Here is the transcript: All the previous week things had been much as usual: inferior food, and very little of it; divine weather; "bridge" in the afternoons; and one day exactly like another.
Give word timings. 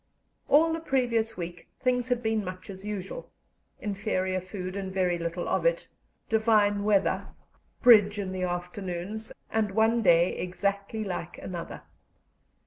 All 0.49 0.73
the 0.73 0.79
previous 0.79 1.37
week 1.37 1.67
things 1.79 2.07
had 2.07 2.23
been 2.23 2.43
much 2.43 2.71
as 2.71 2.83
usual: 2.83 3.29
inferior 3.79 4.41
food, 4.41 4.75
and 4.75 4.91
very 4.91 5.19
little 5.19 5.47
of 5.47 5.63
it; 5.63 5.87
divine 6.27 6.83
weather; 6.83 7.27
"bridge" 7.83 8.17
in 8.17 8.31
the 8.31 8.41
afternoons; 8.41 9.31
and 9.51 9.69
one 9.75 10.01
day 10.01 10.35
exactly 10.39 11.03
like 11.03 11.37
another. 11.37 11.83